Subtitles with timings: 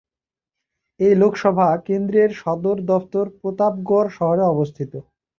[0.99, 4.91] এই লোকসভা কেন্দ্রের সদর দফতর প্রতাপগড় শহরে অবস্থিত।